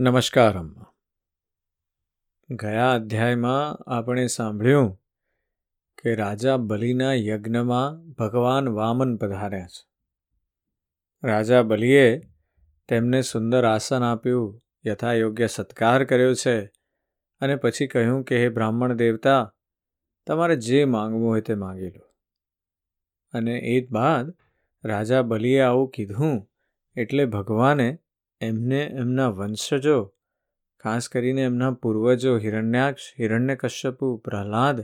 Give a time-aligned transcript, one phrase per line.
[0.00, 0.86] નમસ્કાર અમ્મા
[2.50, 5.00] ગયા અધ્યાયમાં આપણે સાંભળ્યું
[6.02, 9.88] કે રાજા બલિના યજ્ઞમાં ભગવાન વામન પધાર્યા છે.
[11.26, 12.20] રાજા બલિએ
[12.88, 16.66] તેમને સુંદર આસન આપ્યું, યથાયોગ્ય સત્કાર કર્યો છે
[17.40, 19.54] અને પછી કહ્યું કે, હે બ્રાહ્મણ દેવતા,
[20.26, 22.14] તમારે જે માંગવું હોય તે માગી લો.
[23.32, 24.34] અને એ બાદ
[24.84, 26.50] રાજા બલિએ આવું કીધું
[26.96, 27.98] એટલે ભગવાને
[28.40, 30.14] એમને એમના વંશજો,
[30.80, 34.80] ખાસ કરીને એમના પૂર્વજો હિરણ્યાક્ષ, હિરણ્યકશ્યપુ, પ્રહલાદ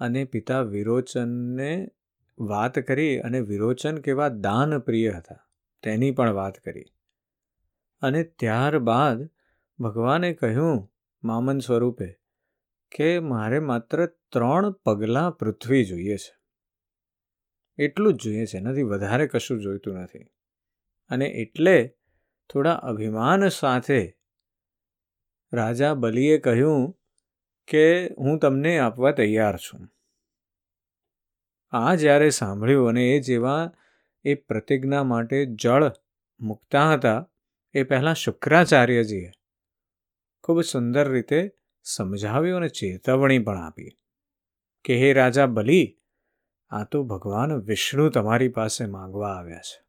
[0.00, 1.88] અને પિતા વિરોચનને
[2.38, 5.48] વાત કરી અને વિરોચન કેવા દાન પ્રિય હતા,
[5.82, 6.84] તેની પણ વાત કરી.
[8.00, 9.30] અને ત્યારબાદ
[9.78, 10.92] ભગવાને કહ્યું
[11.24, 12.14] મામન સ્વરૂપે
[12.96, 16.38] કે મારે માત્ર ત્રણ પગલાં પૃથ્વી જોઈએ છે.
[17.78, 20.18] એટલું જ જોઈએ છે, એનાથી વધારે કશું જોઈતું નથી.
[21.10, 21.94] અને એટલે
[22.50, 24.16] થોડા અભિમાન સાથે
[25.52, 26.98] રાજા બલિએ કહ્યું
[27.68, 29.88] કે હું તમને આપવા તૈયાર છું.
[31.70, 33.72] આ જ્યારે સાંભળ્યું અને એ જેવા
[34.24, 35.92] એ પ્રતિજ્ઞા માટે જળ
[36.40, 37.30] મૂકતા હતા,
[37.74, 39.30] એ પહેલાં શુક્રાચાર્યજીએ
[40.42, 43.90] ખૂબ સુંદર રીતે સમજાવ્યું અને ચેતવણી પણ આપી
[44.84, 45.98] કે, હે રાજા બલિ,
[46.70, 49.87] આ તો ભગવાન વિષ્ણુ તમારી પાસે માંગવા આવ્યા છે.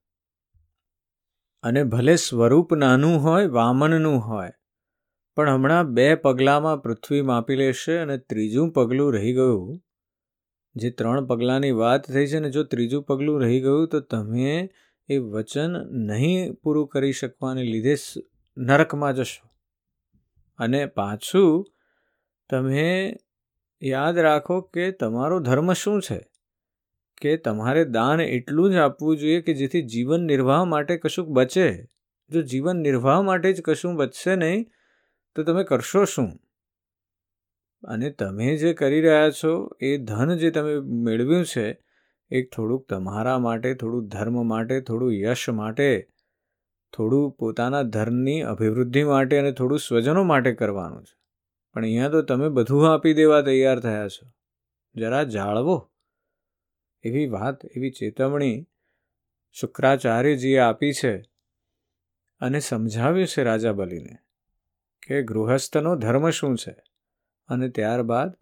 [1.64, 4.52] અને ભલે સ્વરૂપ નાનું હોય, વામનનું હોય,
[5.36, 9.80] પણ હમણાં બે પગલામાં પૃથ્વી માપી લેશે અને ત્રીજું પગલું રહી ગયું.
[10.76, 14.70] જે ત્રણ પગલાંની વાત થઈ છે ને જો ત્રીજું પગલું રહી ગયું, તો તમે
[15.10, 15.72] એ વચન
[16.08, 17.96] નહીં પૂરું કરી શકવાને લીધે
[18.58, 19.50] નરકમાં જશો.
[20.60, 21.66] અને પાછું
[22.50, 23.16] તમે
[23.84, 26.29] યાદ રાખો કે તમારો ધર્મ શું છે?
[27.22, 31.84] કે તમારે દાન એટલું જ આપવું જોઈએ કે જેથી જીવન નિર્વાહ માટે કશુંક બચે.
[32.30, 34.66] જો જીવન નિર્વાહ માટે જ કશું બચશે નહીં,
[35.36, 36.40] તો તમે કરશો શું?
[37.84, 41.84] અને તમે જે કરી રહ્યા છો, એ ધન જે તમે મેળવ્યું છે,
[42.32, 46.10] એ થોડુંક તમારા માટે થોડું ધર્મ માટે, થોડું યશ માટે,
[46.98, 51.20] થોડું પોતાના ધર્મની અભિવૃદ્ધિ માટે અને થોડું સ્વજનો માટે કરવાનું છે.
[51.74, 54.32] પણ અહીંયા તો તમે બધું આપી દેવા તૈયાર થયા છો.
[54.96, 55.92] જરા જાળવો.
[57.04, 58.68] એવી વાત, એવી ચેતવણી
[59.52, 61.18] શુક્રાચાર્યજીએ આપી છે
[62.40, 64.18] અને સમજાવ્યું છે રાજા બલિને
[65.08, 66.76] કે ગૃહસ્થનો ધર્મ શું છે?
[67.48, 68.34] અને ત્યારબાદ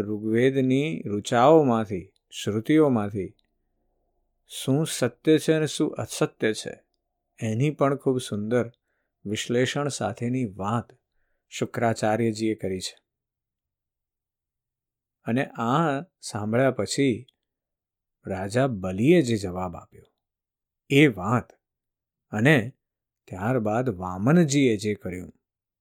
[0.00, 3.34] ઋગ્વેદની ઋચાઓમાંથી, શ્રુતિઓમાંથી
[4.46, 6.84] શું સત્ય છે અને શું અસત્ય છે?
[7.38, 8.70] એની પણ ખૂબ સુંદર
[9.24, 10.92] વિશ્લેષણ સાથેની વાત
[11.48, 12.98] શુક્રાચાર્યજીએ કરી છે.
[15.24, 17.26] અને આ સાંભળ્યા પછી
[18.28, 20.04] રાજા બલિએ જે જવાબ આપ્યો,
[20.90, 21.52] એ વાત.
[22.32, 22.72] અને
[23.28, 25.32] ત્યારબાદ વામનજીએ જે કર્યું,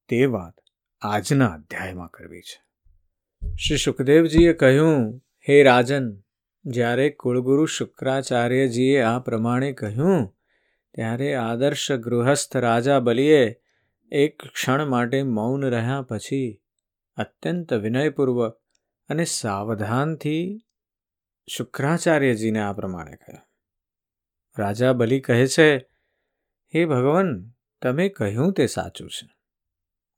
[0.10, 0.54] તે વાત
[1.02, 2.62] આજના અધ્યાયમાં કરવી છે.
[3.56, 6.22] શ્રી સુખદેવજીએ કહ્યું, હે રાજન,
[6.66, 10.28] જ્યારે કુળગુરુ શુક્રાચાર્યજીએ આ પ્રમાણે કહ્યું,
[10.94, 13.60] ત્યારે આદર્શ ગૃહસ્થ રાજા બલિએ
[14.12, 16.62] એક ક્ષણ માટે મૌન રહ્યા પછી,
[17.18, 18.62] અત્યંત વિનયપૂર્વક
[19.10, 20.67] અને સાવધાનથી
[21.48, 23.42] શુક્રાચાર્યજીને આ પ્રમાણે કહ્યું.
[24.62, 25.78] રાજા બલિ કહે છે,
[26.76, 29.30] હે ભગવાન, તમે કહ્યું તે સાચું છે.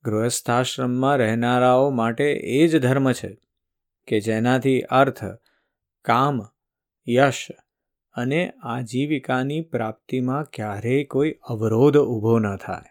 [0.04, 3.42] ગૃહસ્થાશ્રમમાં રહેનારાઓ માટે એ જ ધર્મ છે
[4.08, 5.24] કે જેનાથી અર્થ,
[6.02, 6.42] કામ,
[7.08, 7.48] યશ
[8.14, 12.84] અને આજીવિકાની પ્રાપ્તિમાં ક્યારેય કોઈ અવરોધ ઊભો ન થાય.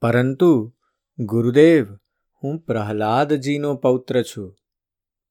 [0.00, 0.76] પરંતુ
[1.18, 1.94] ગુરુદેવ,
[2.42, 4.56] હું પ્રહલાદજીનો પૌત્ર છું.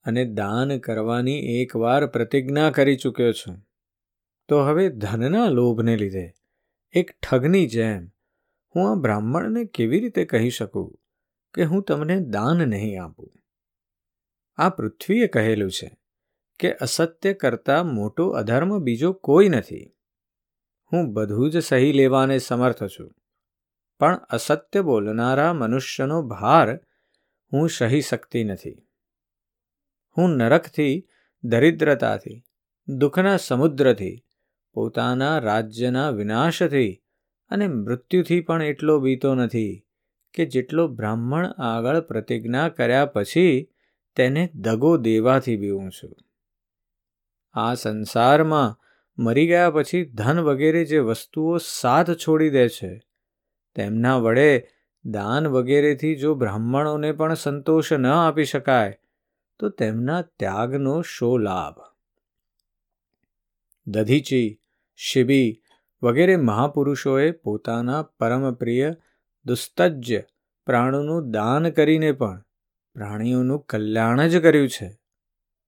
[0.07, 3.57] અને દાન કરવાની એકવાર પ્રતિજ્ઞા કરી ચૂક્યો છું.
[4.47, 6.33] તો હવે ધનના લોભને લીધે
[6.91, 8.07] એક ઠગની જેમ
[8.75, 10.99] હું આ બ્રાહ્મણને કેવી રીતે કહી શકું
[11.53, 13.33] કે હું તમને દાન નહીં આપું?
[14.55, 15.97] આ પૃથ્વીએ કહેલું છે
[16.59, 19.93] કે અસત્ય કરતાં મોટો અધર્મ બીજો કોઈ નથી.
[20.93, 23.13] હું બધું જ સહી લેવાને સમર્થ છું.
[23.99, 26.79] પણ અસત્ય બોલનારા મનુષ્યનો ભાર
[27.53, 28.86] હું સહી શકતી નથી.
[30.17, 31.07] હું નરકથી,
[31.43, 32.43] દરિદ્રતાથી,
[32.87, 34.23] દુઃખના સમુદ્રથી,
[34.73, 37.01] પોતાના રાજ્યના વિનાશથી
[37.51, 39.83] અને મૃત્યુથી પણ એટલો બીતો નથી
[40.33, 43.69] કે જેટલો બ્રાહ્મણ આગળ પ્રતિજ્ઞા કર્યા પછી
[44.15, 46.13] તેને દગો દેવાથી બીવું છું.
[47.53, 48.77] આ સંસારમાં
[49.17, 52.91] મરી ગયા પછી ધન વગેરે જે વસ્તુઓ સાથ છોડી દે છે,
[53.75, 54.51] તેમના વડે
[55.05, 58.97] દાન વગેરેથી જો બ્રાહ્મણોને પણ સંતોષ ન આપી શકાય
[59.59, 61.93] તો તેમના ત્યાગનો શો લાભ?
[63.87, 64.59] દધીચી,
[64.95, 65.61] શિબી
[66.03, 68.95] વગેરે મહાપુરુષોએ પોતાના પરમપ્રિય
[69.45, 70.23] દુસ્તજ્ય
[70.65, 72.43] પ્રાણોનું દાન કરીને પણ
[72.93, 74.99] પ્રાણીઓનું કલ્યાણ જ કર્યું છે.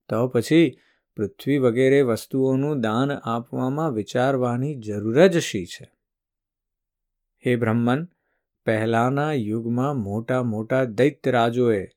[0.08, 0.78] તો પછી
[1.16, 5.92] પૃથ્વી વગેરે વસ્તુઓનું દાન આપવામાં વિચારવાની જરૂર જ શી છે?
[7.46, 8.08] હે બ્રહ્મન,
[8.66, 11.88] પહેલાંના યુગમાં મોટા મોટા દૈત્યરાજોએ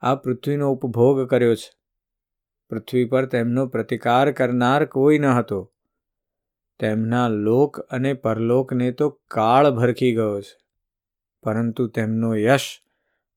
[0.00, 1.72] આ પૃથ્વીનો ઉપભોગ કર્યો છે.
[2.68, 5.72] પૃથ્વી પર તેમનો પ્રતિકાર કરનાર કોઈ ન હતો.
[6.78, 10.58] તેમના લોક અને પરલોકને તો કાળ ભરખી ગયો છે.
[11.42, 12.82] પરંતુ તેમનો યશ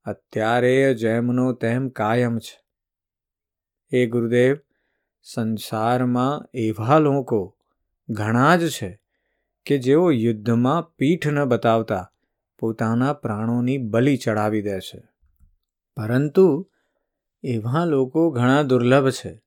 [0.06, 2.62] અત્યારે જેમનો તેમ કાયમ છે.
[3.92, 4.58] એ ગુરુદેવ,
[5.24, 7.56] સંસારમાં એવા લોકો
[8.10, 9.02] ઘણા જ છે
[9.66, 12.12] કે જેઓ યુદ્ધમાં પીઠ ન બતાવતા
[12.60, 15.19] પોતાના પ્રાણોની બલિ ચડાવી દે છે.
[16.00, 16.72] પરંતુ
[17.44, 19.42] એવા લોકો ઘણા દુર્લભ છે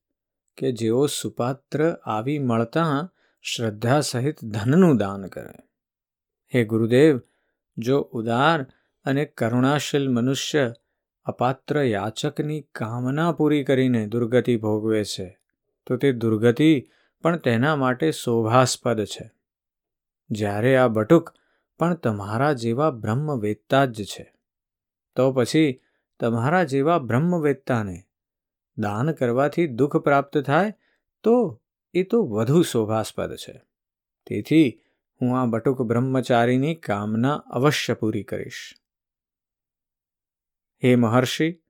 [0.57, 3.11] કે જેઓ સુપાત્ર આવી મળતા
[3.41, 5.53] શ્રદ્ધા સહિત ધનનું દાન કરે.
[6.55, 7.21] હે ગુરુદેવ,
[7.77, 8.65] જો ઉદાર
[9.05, 10.73] અને કરુણાશીલ મનુષ્ય
[11.25, 15.39] અપાત્ર યાચકની કામના પૂરી કરીને દુર્ગતિ ભોગવે છે,
[15.85, 16.87] તો તે દુર્ગતિ
[17.21, 19.31] પણ તેના માટે શોભાસ્પદ છે.
[20.29, 21.33] જ્યારે આ બટુક
[21.79, 24.33] પણ તમારા જેવા બ્રહ્મવેત્તા જ છે,
[25.15, 25.79] તો પછી
[26.23, 28.03] તમારા જેવા બ્રહ્મવેત્તાને
[28.77, 30.73] દાન કરવાથી દુઃખ પ્રાપ્ત થાય,
[31.23, 31.61] તો
[31.93, 33.61] એ તો વધુ શોભાસ્પદ છે.
[34.27, 34.81] તેથી
[35.21, 38.75] હું આ બટુક બ્રહ્મચારીની કામના અવશ્ય પૂરી કરીશ.
[40.83, 41.61] હે મહર્ષિ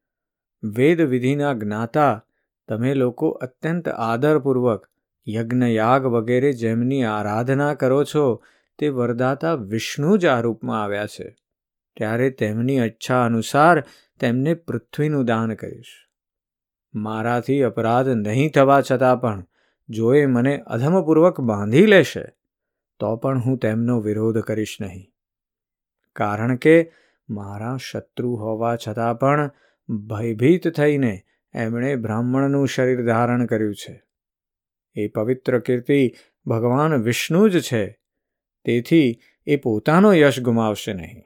[0.64, 2.26] વેદ વિધિના જ્ઞાતા,
[2.68, 4.90] તમે લોકો અત્યંત આદરપૂર્વક
[5.28, 8.44] યજ્ઞયાગ વગેરે જેમની આરાધના કરો છો,
[8.80, 11.36] તે વરદાતા વિષ્ણુ જ આ રૂપમાં આવ્યા છે.
[11.98, 13.84] ત્યારે તેમની ઈચ્છા અનુસાર
[14.20, 16.08] તેમને પૃથ્વીનું દાન કરીશ.
[16.96, 19.46] મારાથી અપરાધ નહીં થવા છતાં પણ,
[19.90, 22.24] જો એ મને અધમપૂર્વક બાંધી લેશે,
[23.00, 25.12] તો પણ હું તેમનો વિરોધ કરીશ નહીં.
[26.16, 26.92] કારણ કે
[27.30, 29.52] મારા શત્રુ હોવા છતાં પણ
[29.90, 31.22] ભયભીત થઈને
[31.54, 34.04] એમણે બ્રાહ્મણનું શરીર ધારણ કર્યું છે.
[34.96, 36.14] એ પવિત્ર કીર્તિ
[36.46, 38.00] ભગવાન વિષ્ણુ જ છે.
[38.66, 41.24] તેથી એ પોતાનો યશ ગુમાવશે નહીં.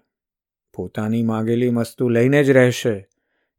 [0.77, 2.95] પોતાની માગેલી વસ્તુ લઈને જ રહેશે.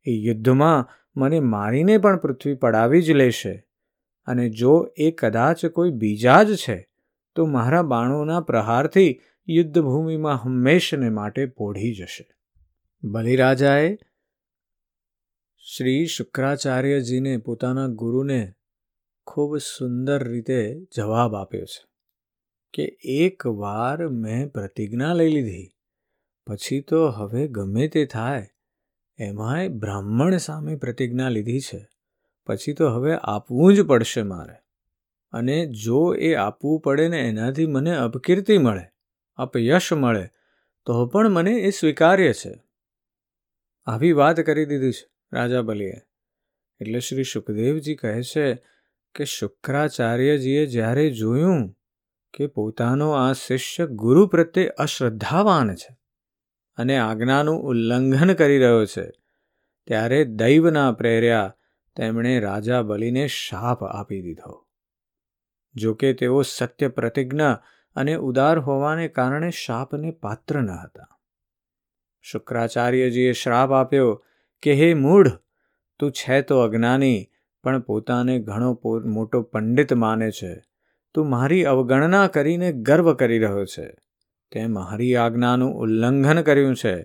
[0.06, 3.54] એ યુદ્ધમાં મને મારીને પણ પૃથ્વી પડાવી જ લેશે.
[4.26, 6.88] અને જો એ કદાચ કોઈ બીજા જ છે,
[7.34, 12.28] તો મારા બાણોના પ્રહારથી યુદ્ધભૂમિમાં હંમેશને માટે પોઢી જશે.
[13.04, 13.98] બલિરાજાએ
[15.76, 18.52] શ્રી શુક્રાચાર્યજીને પોતાના ગુરુને
[19.26, 20.60] ખૂબ સુંદર રીતે
[20.96, 21.86] જવાબ આપ્યો છે
[22.74, 25.68] કે એકવાર મેં પ્રતિજ્ઞા લઈ લીધી
[26.48, 28.48] પછી તો હવે ગમે તે થાય,
[29.18, 31.88] એમાંય બ્રાહ્મણ સામે પ્રતિજ્ઞા લીધી છે.
[32.46, 34.54] પછી તો હવે આપવું જ પડશે મારે.
[35.32, 38.84] અને જો એ આપવું પડે ને એનાથી મને અપકીર્તિ મળે,
[39.36, 40.28] અપયશ મળે,
[40.84, 42.62] તો પણ મને એ સ્વીકાર્ય છે.
[43.86, 45.94] આવી વાત કરી દીધી છે, રાજા બલિએ.
[46.80, 48.54] એટલે શ્રી સુખદેવજી કહે છે
[49.14, 51.76] કે શુક્રાચાર્યજીએ જ્યારે જોયું
[52.34, 55.98] કે પોતાનો આ શિષ્ય ગુરુ પ્રત્યે અશ્રદ્ધાવાન છે
[56.78, 59.10] અને આજ્ઞાનું ઉલ્લંઘન કરી રહ્યો છે.
[59.86, 61.56] ત્યારે દૈવના પ્રેર્યા
[61.96, 64.66] તેમણે રાજા બલિને શાપ આપી દીધો.
[65.74, 67.62] જોકે તેઓ સત્ય પ્રતિજ્ઞા
[67.96, 71.18] અને ઉદાર હોવાને કારણે શાપને પાત્ર ન હતા.
[72.20, 74.24] શુક્રાચાર્યજીએ શ્રાપ આપ્યો
[74.62, 75.28] કે, હે મૂઢ,
[75.98, 77.28] તું છે તો અજ્ઞાની,
[77.62, 80.64] પણ પોતાને ઘણો મોટો પંડિત માને છે.
[81.14, 83.96] તું મારી અવગણના કરીને ગર્વ કરી રહ્યો છે.
[84.52, 87.02] તે મારી આજ્ઞાનું ઉલ્લંઘન કર્યું છે,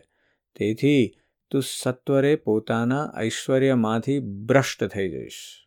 [0.55, 1.15] તેથી
[1.51, 5.65] તું સત્વરે પોતાના ઐશ્વર્યમાંથી ભ્રષ્ટ થઈ જઈશ.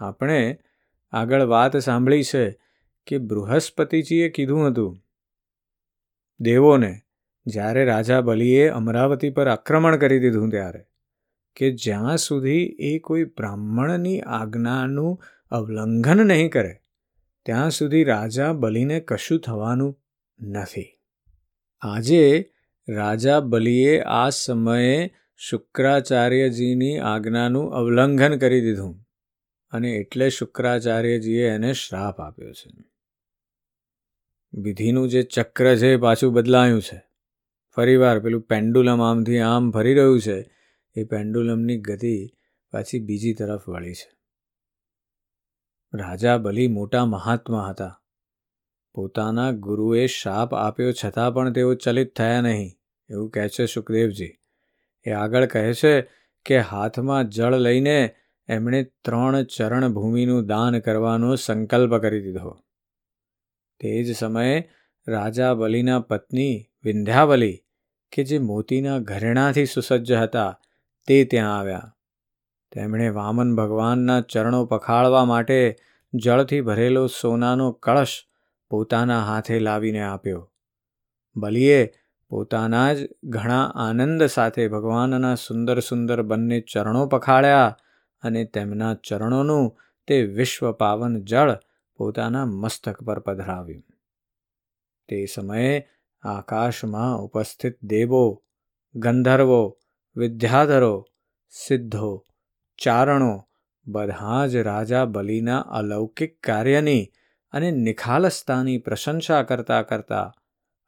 [0.00, 0.58] આપણે
[1.12, 2.60] આગળ વાત સાંભળી છે
[3.06, 4.98] કે બૃહસ્પતિજીએ કીધું હતું,
[6.40, 7.00] દેવોને,
[7.46, 10.84] જ્યારે રાજા બલિએ અમરાવતી પર આક્રમણ કરી દીધું ત્યારે,
[11.56, 16.80] કે જ્યાં સુધી એ કોઈ બ્રાહ્મણની આજ્ઞાનું અવલંઘન નહીં કરે,
[17.46, 20.00] ત્યાં સુધી રાજા બલિને કશું થવાનું
[20.40, 21.00] નથી.
[21.80, 22.52] આજે
[22.88, 29.06] રાજા બલિએ આ સમયે શુક્રાચાર્યજીની આજ્ઞાનું અવલંઘન કરી દીધું
[29.70, 32.70] અને એટલે શુક્રાચાર્યજીએ એને શ્રાપ આપ્યો છે.
[34.52, 37.02] વિધિનું જે ચક્ર છે એ પાછું બદલાયું છે.
[37.74, 40.44] ફરીવાર પેલું પેન્ડુલમ આમથી આમ ફરી રહ્યું છે,
[40.94, 42.26] એ પેન્ડુલમની ગતિ
[42.70, 44.16] પાછી બીજી તરફ વળી છે.
[45.94, 48.03] રાજા બલી મોટા મહાત્મા હતા.
[48.94, 52.70] પોતાના ગુરુએ શાપ આપ્યો છતાં પણ તેઓ ચલિત થયા નહીં.
[53.10, 54.34] એવું કહે છે સુખદેવજી.
[55.06, 56.00] એ આગળ કહે છે
[56.46, 58.14] કે હાથમાં જળ લઈને
[58.48, 62.60] એમણે ત્રણ ચરણ ભૂમિનું દાન કરવાનો સંકલ્પ કરી દીધો.
[63.80, 64.70] તે જ સમયે
[65.08, 67.56] રાજા બલિના પત્ની વિંધ્યાવલી
[68.12, 70.60] કે જે મોતીના ઘરેણાથી સુસજ્જ હતા,
[71.06, 71.90] તે ત્યાં આવ્યા.
[72.72, 75.76] તેમણે વામન ભગવાનના ચરણો પખાળવા માટે
[76.14, 78.26] જળથી ભરેલો સોનાનો કળશ
[78.74, 80.52] પોતાના હાથે લાવીને આપ્યો.
[81.36, 81.92] બલિએ,
[82.28, 87.78] પોતાના જ ઘણા આનંદ સાથે ભગવાનના સુંદર સુંદર બંને ચરણો પખાળ્યા
[88.22, 91.58] અને તેમના ચરણોનું તે વિશ્વ પાવન જળ
[91.96, 93.84] પોતાના મસ્તક પર પધરાવ્યું.
[95.08, 95.88] તે સમયે
[96.22, 98.42] આકાશમાં ઉપસ્થિત દેવો,
[98.94, 99.78] ગંધર્વો,
[100.16, 101.06] વિદ્યાધરો,
[101.48, 102.26] સિદ્ધો,
[102.82, 103.48] ચારણો,
[103.86, 107.12] બધા જ રાજા બલિના અલૌકિક કાર્યની
[107.54, 110.34] અને નિખાલસતાની પ્રશંસા કરતા કરતા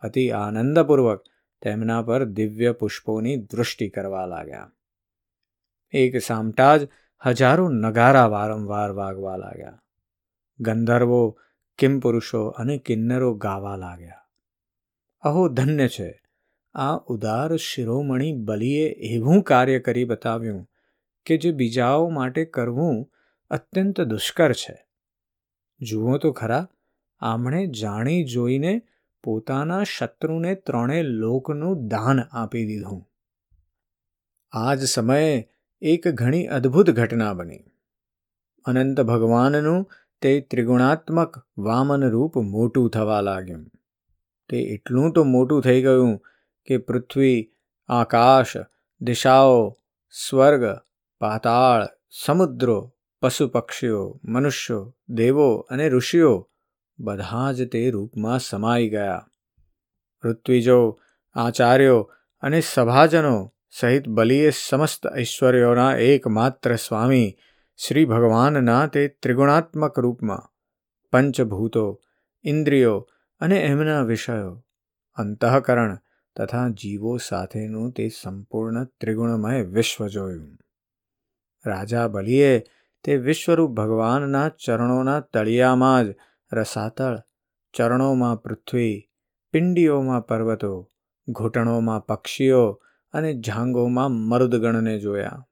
[0.01, 1.25] અતિ આનંદપૂર્વક
[1.63, 4.73] તેમના પર દિવ્ય પુષ્પોની દૃષ્ટિ કરવા લાગ્યા.
[5.91, 6.89] એક સામટા જ
[7.27, 9.83] હજારો નગારા વારંવાર વાગવા લાગ્યા.
[10.61, 11.39] ગંધર્વો
[11.79, 14.23] કિમપુરુષો અને કિન્નરો ગાવા લાગ્યા.
[15.21, 16.23] અહો, ધન્ય છે.
[16.75, 20.69] આ ઉદાર શિરોમણી બલિએ એવું કાર્ય કરી બતાવ્યું
[21.27, 23.13] કે જે બીજાઓ માટે કરવું
[23.51, 24.86] અત્યંત દુષ્કર છે.
[25.81, 26.69] જુઓ તો ખરા,
[27.21, 28.83] આમણે જાણી જોઈને
[29.23, 33.05] પોતાના શત્રુને ત્રણે લોકનું દાન આપી દીધું.
[34.53, 35.49] આ જ સમયે
[35.81, 37.65] એક ઘણી અદ્ભુત ઘટના બની.
[38.65, 39.91] અનંત ભગવાનનું
[40.23, 43.71] તે ત્રિગુણાત્મક વામન રૂપ મોટું થવા લાગ્યું.
[44.49, 46.19] તે એટલું તો મોટું થઈ ગયું
[46.67, 47.53] કે પૃથ્વી,
[47.89, 48.57] આકાશ,
[49.01, 49.79] દિશાઓ,
[50.11, 50.79] સ્વર્ગ,
[51.21, 56.51] પાતાળ, સમુદ્રો પશુ પક્ષીઓ મનુષ્યો, દેવો અને ઋષિઓ
[56.99, 59.29] બધા જ તે રૂપમાં સમાઈ ગયા.
[60.25, 61.01] ઋત્વિજો,
[61.35, 67.37] આચાર્યો અને સભાજનો સહિત બલિએ સમસ્ત ઐશ્વર્યોના એકમાત્ર સ્વામી
[67.77, 70.51] શ્રી ભગવાનના તે ત્રિગુણાત્મક રૂપમાં.
[71.13, 72.03] પંચભૂતો,
[72.45, 73.09] ઇન્દ્રિયો
[73.41, 74.65] અને એમના વિષયો,
[75.15, 75.99] અંતઃકરણ
[76.37, 80.59] તથા જીવો સાથેનું તે સંપૂર્ણ ત્રિગુણમય વિશ્વ જોયું.
[81.67, 82.63] રાજા બલિએ
[83.07, 86.15] તે વિશ્વરૂપ ભગવાનના ચરણોના તળિયામાં જ
[86.53, 87.19] રસાતળ,
[87.75, 89.11] ચરણોમાં પૃથ્વી,
[89.53, 90.91] પિંડીઓમાં પર્વતો,
[91.29, 92.83] ઘૂંટણોમાં પક્ષીઓ
[93.13, 95.47] અને જાંગોમાં મરુદગણને જોયા.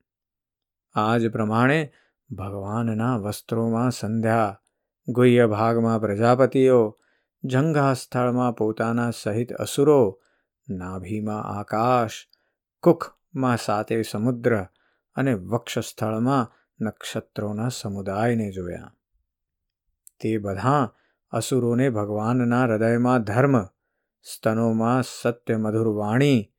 [0.95, 1.93] આ જ પ્રમાણે
[2.31, 4.61] ભગવાનના વસ્ત્રોમાં સંધ્યા,
[5.09, 6.99] ગુહ્ય ભાગમાં પ્રજાપતિઓ
[7.45, 10.21] જંઘા સ્થળમાં પોતાના સહિત અસુરો,
[10.69, 12.29] નાભીમાં આકાશ,
[12.83, 14.63] કુખમાં સાતે સમુદ્ર
[15.15, 18.95] અને વક્ષસ્થળમાં નક્ષત્રોના સમુદાયને જોયા.
[20.21, 20.95] તે બધા
[21.31, 23.65] અસુરોને ભગવાનના હૃદયમાં ધર્મ,
[24.23, 26.53] સ્તનોમાં સત્ય મધુર વાણી,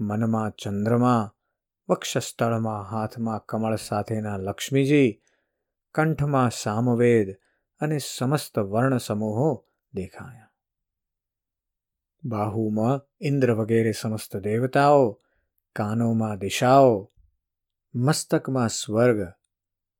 [0.00, 1.34] મનમાં ચંદ્રમા,
[1.88, 5.22] વક્ષસ્થળમાં હાથમાં કમળ સાથેના લક્ષ્મીજી,
[5.94, 7.36] કંઠમાં સામવેદ
[7.80, 10.50] અને સમસ્ત વર્ણ સમૂહો દેખાયા.
[12.24, 15.22] બાહુમાં ઇન્દ્ર વગેરે સમસ્ત દેવતાઓ,
[15.76, 17.12] કાનોમાં દિશાઓ,
[17.94, 19.39] મસ્તકમાં સ્વર્ગ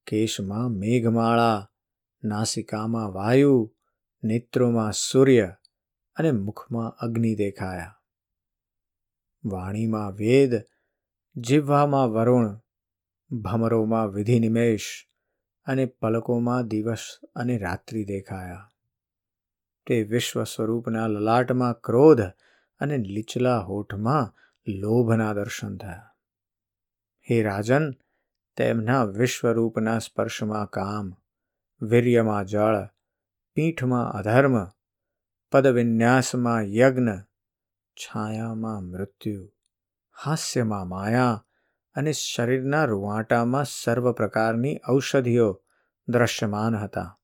[0.06, 1.70] કેશમાં મેઘમાળા,
[2.24, 3.74] નાસિકામાં વાયુ,
[4.24, 5.54] નેત્રોમાં સૂર્ય
[6.16, 7.96] અને મુખમાં અગ્નિ દેખાયા.
[9.44, 10.54] વાણીમાં વેદ
[11.36, 12.60] જીવવામાં વરુણ,
[13.30, 15.06] ભમરોમાં વિધિ નિમેષ
[15.64, 18.68] અને પલકોમાં દિવસ અને રાત્રિ દેખાયા.
[19.86, 22.20] તે વિશ્વ સ્વરૂપના લલાટમાં ક્રોધ
[22.78, 24.34] અને લીચલા હોઠમાં
[24.66, 26.10] લોભના દર્શન થયા.
[27.30, 27.90] હે રાજન
[28.60, 31.14] તેમના વિશ્વરૂપના સ્પર્શમાં કામ,
[31.82, 32.86] વીર્યમાં જળ,
[33.54, 34.66] પીઠમાં અધર્મ,
[35.52, 37.08] પદવિન્યાસમાં યજ્ઞ,
[37.94, 39.52] છાયામાં મૃત્યુ,
[40.24, 41.46] હાસ્યમાં માયા
[41.94, 45.62] અને શરીરના રૂવાટામાં સર્વ પ્રકારની ઔષધિઓ
[46.08, 47.20] દ્રશ્યમાન હતા.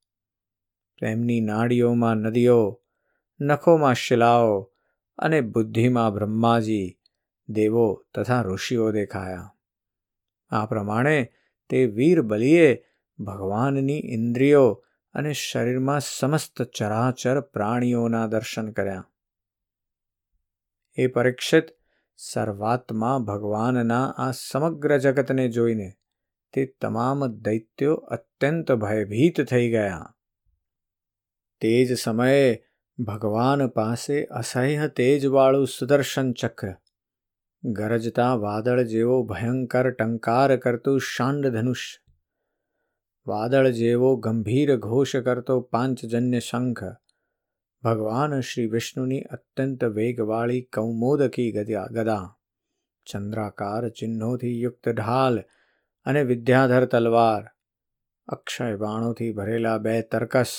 [1.01, 2.83] તેમની નાડીઓમાં નદીઓ,
[3.41, 4.73] નખોમાં શિલાઓ
[5.19, 6.99] અને બુદ્ધિમાં બ્રહ્માજી,
[7.49, 9.56] દેવો તથા ઋષિઓ દેખાયા.
[10.51, 11.33] આ પ્રમાણે
[11.69, 12.85] તે વીર બલિએ
[13.19, 14.85] ભગવાનની ઇન્દ્રિયો
[15.15, 19.11] અને શરીરમાં સમસ્ત ચરાચર પ્રાણીઓના દર્શન કર્યા.
[20.95, 21.65] એ પરીક્ષિત
[22.17, 25.93] સર્વાત્મા ભગવાનના આ સમગ્ર જગતને જોઈને
[26.53, 30.17] તે તમામ દૈત્યો અત્યંત ભયભીત થઈ ગયા.
[31.61, 32.65] તે જ સમયે
[32.99, 36.75] ભગવાન પાસે અસહ્ય તેજવાળું સુદર્શન ચક્ર
[37.65, 41.85] ગરજતા વાદળ જેવો ભયંકર ટંકાર કરતું શાંડ ધનુષ
[43.27, 46.83] વાદળ જેવો ગંભીર ઘોષ કરતો પાંચજન્ય શંખ.
[47.83, 52.27] ભગવાન શ્રી વિષ્ણુની અત્યંત વેગવાળી કૌમોદકી ગદા ગદા.
[53.07, 55.41] ચંદ્રાકાર ચિહ્નોથી યુક્ત ઢાલ
[56.07, 57.43] અને વિદ્યાધર તલવાર.
[58.29, 60.53] અક્ષય બાણોથી ભરેલા બે તર્કસ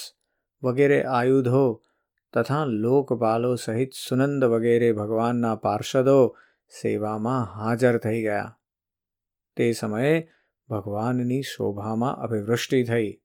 [0.64, 1.64] વગેરે આયુધો
[2.34, 6.20] તથા લોકપાલો સહિત સુનંદ વગેરે ભગવાનના પાર્ષદો
[6.70, 8.60] સેવામાં હાજર થઈ ગયા.
[9.56, 10.30] તે સમયે
[10.70, 13.22] ભગવાનની શોભામાં અભિવૃષ્ટિ થઈ.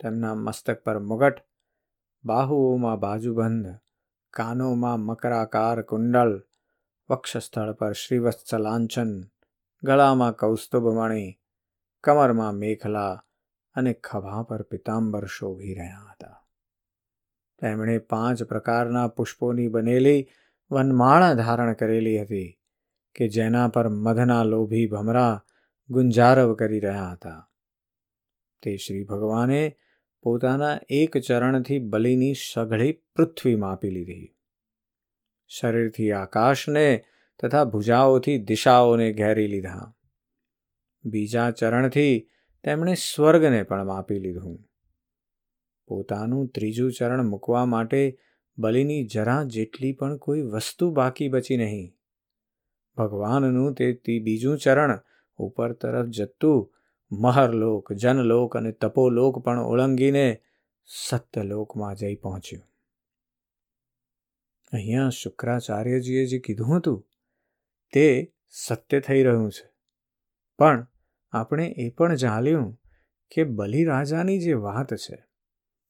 [0.00, 1.34] તેમના મસ્તક પર મુગટ,
[2.24, 3.66] બાહુઓમાં બાજુબંધ,
[4.30, 6.44] કાનોમાં મકરાકાર કુંડલ,
[7.10, 9.20] વક્ષસ્થળ પર શ્રીવત્સલાંછન
[9.82, 11.38] ગળામાં કૌસ્તુભમણી,
[12.04, 13.24] કમરમાં મેખલા
[13.74, 16.46] અને ખભા પર પિતાંબર શોભી રહ્યા હતા.
[17.58, 20.28] તેમણે પાંચ પ્રકારના પુષ્પોની બનેલી
[20.70, 22.60] વનમાળા ધારણ કરેલી હતી.
[23.16, 25.44] કે જેના પર મધના લોભી ભમરા
[25.90, 27.50] ગુંજારવ કરી રહ્યા હતા.
[28.62, 29.76] તે શ્રી ભગવાને
[30.22, 34.36] પોતાના એક ચરણથી બલિની સઘળી પૃથ્વી માપી લીધી.
[35.48, 37.04] શરીરથી આકાશને
[37.42, 39.94] તથા ભુજાઓથી દિશાઓને ઘેરી લીધા.
[41.04, 42.28] બીજા ચરણથી
[42.64, 44.68] તેમણે સ્વર્ગને પણ માપી લીધું.
[45.86, 48.18] પોતાનું ત્રીજું ચરણ મૂકવા માટે
[48.58, 51.95] બલિની જરા જેટલી પણ કોઈ વસ્તુ બાકી બચી નહીં.
[52.96, 55.00] ભગવાનનું તે બીજું ચરણ
[55.38, 56.72] ઉપર તરફ જતું
[57.10, 60.26] મહરલોક, જનલોક અને તપોલોક પણ ઓળંગીને
[60.84, 62.64] સત્યલોકમાં જઈ પહોંચ્યું.
[64.72, 66.98] અહીંયા શુક્રાચાર્યજીએ જે કીધું હતું,
[67.92, 69.66] તે સત્ય થઈ રહ્યું છે.
[70.58, 70.86] પણ
[71.32, 72.80] આપણે એ પણ જાણ્યું
[73.32, 75.16] કે બલિરાજાની જે વાત છે,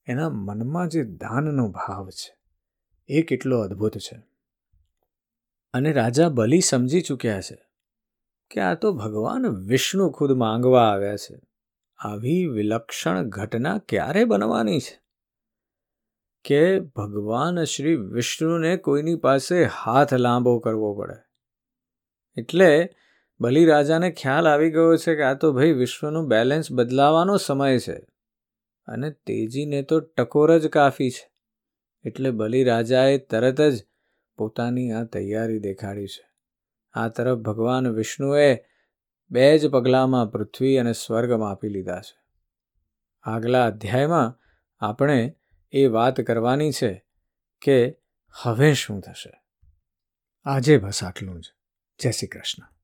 [0.07, 2.33] એના મનમાં જે દાનનો ભાવ છે,
[3.09, 4.17] એ કેટલો અદ્ભુત છે.
[5.77, 7.57] અને રાજા બલિ સમજી ચૂક્યા છે
[8.51, 11.41] કે આ તો ભગવાન વિષ્ણુ ખુદ માંગવા આવ્યા છે.
[11.99, 15.03] આવી વિલક્ષણ ઘટના ક્યારે બનવાની છે?
[16.45, 21.15] કે ભગવાન શ્રી વિષ્ણુને કોઈની પાસે હાથ લાંબો કરવો પડે.
[22.37, 22.91] એટલે
[23.41, 27.97] બલિરાજાને ખ્યાલ આવી ગયો છે કે આ તો ભાઈ વિશ્વનું બેલેન્સ બદલાવાનો સમય છે
[28.87, 31.33] અને તેજીને તો ટકોર જ કાફી છે.
[32.05, 33.85] એટલે બલિરાજાએ તરત જ
[34.37, 36.31] પોતાની આ તૈયારી દેખાડી છે.
[36.93, 38.65] આ તરફ ભગવાન વિષ્ણુએ
[39.31, 42.19] બે જ પગલામાં પૃથ્વી અને સ્વર્ગમાં આપી લીધા છે.
[43.23, 44.41] આગલા અધ્યાયમાં
[44.81, 45.37] આપણે
[45.71, 47.05] એ વાત કરવાની છે
[47.61, 47.99] કે
[48.33, 49.33] હવે શું થશે?
[50.45, 51.45] આજે બસ આટલું જ.
[51.99, 52.76] જય શ્રી કૃષ્ણ.